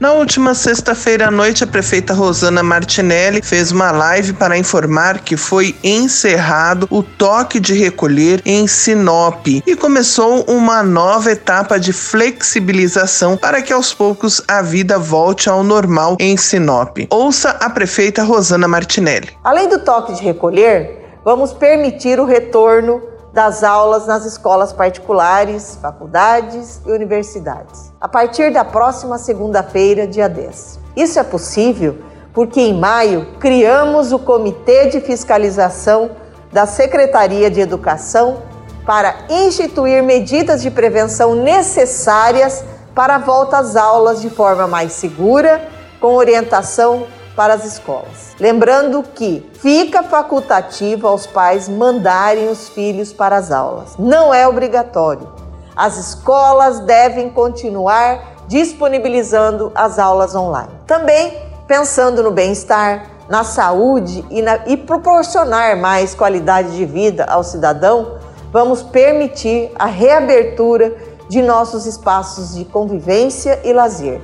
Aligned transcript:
Na 0.00 0.14
última 0.14 0.54
sexta-feira 0.54 1.28
à 1.28 1.30
noite, 1.30 1.62
a 1.62 1.66
prefeita 1.66 2.14
Rosana 2.14 2.62
Martinelli 2.62 3.42
fez 3.42 3.70
uma 3.70 3.90
live 3.90 4.32
para 4.32 4.56
informar 4.56 5.18
que 5.18 5.36
foi 5.36 5.76
encerrado 5.84 6.88
o 6.90 7.02
toque 7.02 7.60
de 7.60 7.74
recolher 7.74 8.40
em 8.46 8.66
Sinop 8.66 9.46
e 9.46 9.76
começou 9.76 10.42
uma 10.48 10.82
nova 10.82 11.30
etapa 11.30 11.78
de 11.78 11.92
flexibilização 11.92 13.36
para 13.36 13.60
que 13.60 13.74
aos 13.74 13.92
poucos 13.92 14.42
a 14.48 14.62
vida 14.62 14.98
volte 14.98 15.50
ao 15.50 15.62
normal 15.62 16.16
em 16.18 16.34
Sinop. 16.34 16.96
Ouça 17.10 17.50
a 17.50 17.68
prefeita 17.68 18.22
Rosana 18.22 18.66
Martinelli. 18.66 19.28
Além 19.44 19.68
do 19.68 19.80
toque 19.80 20.14
de 20.14 20.22
recolher, 20.22 21.18
vamos 21.22 21.52
permitir 21.52 22.18
o 22.18 22.24
retorno 22.24 23.02
das 23.32 23.62
aulas 23.62 24.06
nas 24.06 24.24
escolas 24.24 24.72
particulares, 24.72 25.78
faculdades 25.80 26.80
e 26.84 26.90
universidades, 26.90 27.92
a 28.00 28.08
partir 28.08 28.52
da 28.52 28.64
próxima 28.64 29.18
segunda-feira, 29.18 30.06
dia 30.06 30.28
10. 30.28 30.80
Isso 30.96 31.18
é 31.18 31.22
possível 31.22 31.98
porque 32.32 32.60
em 32.60 32.78
maio 32.78 33.26
criamos 33.38 34.12
o 34.12 34.18
Comitê 34.18 34.86
de 34.86 35.00
Fiscalização 35.00 36.10
da 36.52 36.66
Secretaria 36.66 37.50
de 37.50 37.60
Educação 37.60 38.42
para 38.84 39.14
instituir 39.28 40.02
medidas 40.02 40.62
de 40.62 40.70
prevenção 40.70 41.34
necessárias 41.34 42.64
para 42.94 43.16
a 43.16 43.18
volta 43.18 43.58
às 43.58 43.76
aulas 43.76 44.20
de 44.20 44.30
forma 44.30 44.66
mais 44.66 44.92
segura, 44.92 45.62
com 46.00 46.14
orientação 46.14 47.06
para 47.34 47.54
as 47.54 47.64
escolas. 47.64 48.34
Lembrando 48.38 49.02
que 49.02 49.48
fica 49.54 50.02
facultativo 50.02 51.06
aos 51.06 51.26
pais 51.26 51.68
mandarem 51.68 52.48
os 52.48 52.68
filhos 52.68 53.12
para 53.12 53.36
as 53.36 53.50
aulas, 53.50 53.96
não 53.98 54.32
é 54.32 54.46
obrigatório. 54.46 55.28
As 55.76 55.96
escolas 55.96 56.80
devem 56.80 57.30
continuar 57.30 58.44
disponibilizando 58.48 59.70
as 59.74 59.98
aulas 59.98 60.34
online. 60.34 60.72
Também 60.86 61.50
pensando 61.66 62.22
no 62.22 62.32
bem-estar, 62.32 63.06
na 63.28 63.44
saúde 63.44 64.24
e, 64.28 64.42
na, 64.42 64.66
e 64.66 64.76
proporcionar 64.76 65.76
mais 65.76 66.16
qualidade 66.16 66.76
de 66.76 66.84
vida 66.84 67.24
ao 67.26 67.44
cidadão, 67.44 68.18
vamos 68.50 68.82
permitir 68.82 69.70
a 69.78 69.86
reabertura 69.86 70.92
de 71.28 71.40
nossos 71.40 71.86
espaços 71.86 72.56
de 72.56 72.64
convivência 72.64 73.60
e 73.62 73.72
lazer 73.72 74.20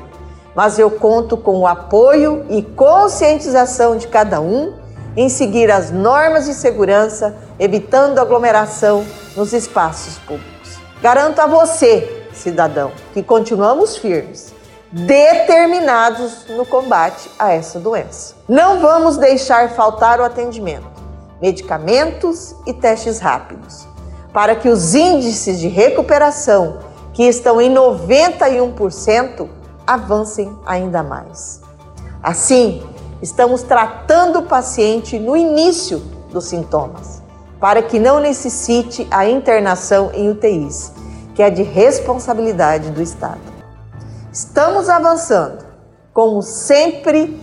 mas 0.56 0.78
eu 0.78 0.90
conto 0.90 1.36
com 1.36 1.58
o 1.58 1.66
apoio 1.66 2.46
e 2.48 2.62
conscientização 2.62 3.98
de 3.98 4.08
cada 4.08 4.40
um 4.40 4.72
em 5.14 5.28
seguir 5.28 5.70
as 5.70 5.90
normas 5.90 6.46
de 6.46 6.54
segurança, 6.54 7.36
evitando 7.58 8.18
aglomeração 8.18 9.04
nos 9.36 9.52
espaços 9.52 10.16
públicos. 10.18 10.78
Garanto 11.02 11.40
a 11.40 11.46
você, 11.46 12.26
cidadão, 12.32 12.90
que 13.12 13.22
continuamos 13.22 13.98
firmes, 13.98 14.54
determinados 14.90 16.46
no 16.48 16.64
combate 16.64 17.30
a 17.38 17.52
essa 17.52 17.78
doença. 17.78 18.34
Não 18.48 18.80
vamos 18.80 19.18
deixar 19.18 19.70
faltar 19.70 20.20
o 20.20 20.24
atendimento, 20.24 20.86
medicamentos 21.40 22.54
e 22.66 22.72
testes 22.72 23.18
rápidos, 23.18 23.86
para 24.32 24.54
que 24.56 24.70
os 24.70 24.94
índices 24.94 25.60
de 25.60 25.68
recuperação, 25.68 26.78
que 27.12 27.24
estão 27.24 27.60
em 27.60 27.72
91%, 27.74 29.48
avancem 29.86 30.56
ainda 30.66 31.02
mais. 31.02 31.60
Assim, 32.22 32.82
estamos 33.22 33.62
tratando 33.62 34.40
o 34.40 34.42
paciente 34.42 35.18
no 35.18 35.36
início 35.36 35.98
dos 36.30 36.46
sintomas, 36.46 37.22
para 37.60 37.82
que 37.82 37.98
não 37.98 38.20
necessite 38.20 39.06
a 39.10 39.26
internação 39.28 40.10
em 40.12 40.28
UTIs, 40.30 40.92
que 41.34 41.42
é 41.42 41.50
de 41.50 41.62
responsabilidade 41.62 42.90
do 42.90 43.02
Estado. 43.02 43.40
Estamos 44.32 44.88
avançando, 44.88 45.64
como 46.12 46.42
sempre, 46.42 47.40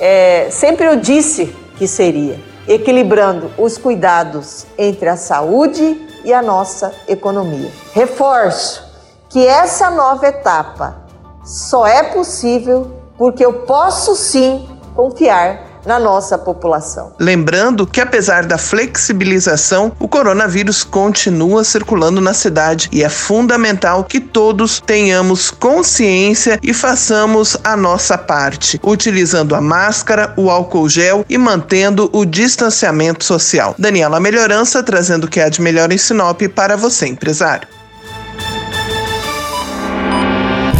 é, 0.00 0.48
sempre 0.50 0.86
eu 0.86 0.96
disse 0.96 1.46
que 1.76 1.86
seria, 1.86 2.40
equilibrando 2.66 3.50
os 3.56 3.78
cuidados 3.78 4.66
entre 4.76 5.08
a 5.08 5.16
saúde 5.16 6.06
e 6.24 6.32
a 6.32 6.42
nossa 6.42 6.92
economia. 7.06 7.70
Reforço 7.92 8.84
que 9.28 9.46
essa 9.46 9.90
nova 9.90 10.26
etapa 10.26 11.07
só 11.48 11.86
é 11.86 12.02
possível 12.02 12.94
porque 13.16 13.44
eu 13.44 13.52
posso 13.64 14.14
sim 14.14 14.68
confiar 14.94 15.66
na 15.86 15.98
nossa 15.98 16.36
população. 16.36 17.14
Lembrando 17.18 17.86
que, 17.86 18.00
apesar 18.00 18.44
da 18.44 18.58
flexibilização, 18.58 19.92
o 19.98 20.06
coronavírus 20.06 20.84
continua 20.84 21.64
circulando 21.64 22.20
na 22.20 22.34
cidade 22.34 22.90
e 22.92 23.02
é 23.02 23.08
fundamental 23.08 24.04
que 24.04 24.20
todos 24.20 24.80
tenhamos 24.80 25.50
consciência 25.50 26.58
e 26.62 26.74
façamos 26.74 27.56
a 27.64 27.74
nossa 27.74 28.18
parte, 28.18 28.78
utilizando 28.84 29.54
a 29.54 29.60
máscara, 29.62 30.34
o 30.36 30.50
álcool 30.50 30.88
gel 30.90 31.24
e 31.28 31.38
mantendo 31.38 32.10
o 32.12 32.26
distanciamento 32.26 33.24
social. 33.24 33.74
Daniela 33.78 34.20
Melhorança 34.20 34.82
trazendo 34.82 35.24
o 35.24 35.28
que 35.28 35.40
há 35.40 35.48
de 35.48 35.62
melhor 35.62 35.90
em 35.90 35.96
Sinop 35.96 36.42
para 36.54 36.76
você, 36.76 37.06
empresário. 37.06 37.77